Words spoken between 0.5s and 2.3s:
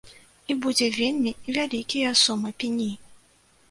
І будзе вельмі вялікія